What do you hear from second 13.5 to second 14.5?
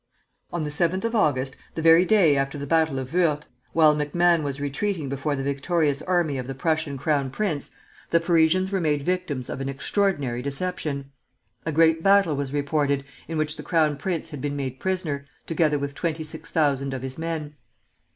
the Crown Prince had